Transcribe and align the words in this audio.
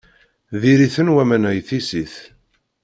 Diri-ten 0.61 1.11
waman-a 1.15 1.51
i 1.59 1.61
tissit. 1.67 2.15